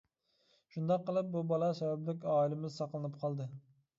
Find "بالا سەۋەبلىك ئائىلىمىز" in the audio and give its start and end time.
1.51-2.81